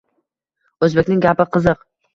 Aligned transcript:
O‘zbekning 0.89 1.23
gapi 1.29 1.49
qiziq. 1.57 1.89